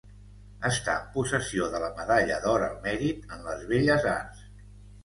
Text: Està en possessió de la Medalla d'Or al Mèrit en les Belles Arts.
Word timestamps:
Està 0.69 0.95
en 1.01 1.11
possessió 1.17 1.67
de 1.75 1.83
la 1.85 1.91
Medalla 2.01 2.41
d'Or 2.47 2.67
al 2.71 2.75
Mèrit 2.89 3.39
en 3.39 3.47
les 3.51 3.65
Belles 3.75 4.13
Arts. 4.19 4.47